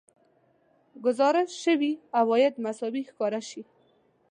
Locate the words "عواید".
2.19-2.53